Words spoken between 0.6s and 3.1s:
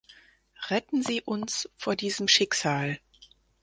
Retten Sie uns vor diesem Schicksal!